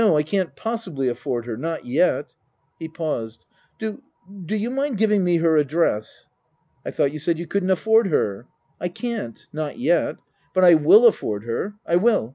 [0.01, 1.55] I can't possibly afford her.
[1.55, 2.33] Not yet."
[2.79, 3.45] He paused."
[3.79, 4.01] Do
[4.49, 6.27] you mind giving me her address?""
[6.87, 8.47] I thought you said you couldn't afford her?""
[8.81, 9.39] I can't.
[9.53, 10.15] Not yet.
[10.55, 11.75] But I will afford her.
[11.85, 12.29] I will.